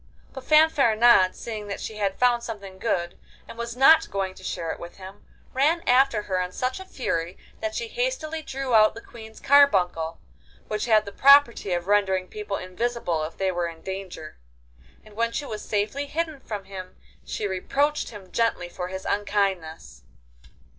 [0.33, 4.71] But Fanfaronade, seeing that she had found something good, and was not going to share
[4.71, 8.95] it with him, ran after her in such a fury that she hastily drew out
[8.95, 10.19] the Queen's carbuncle,
[10.67, 14.39] which had the property of rendering people invisible if they were in danger,
[15.05, 20.01] and when she was safely hidden from him she reproached him gently for his unkindness.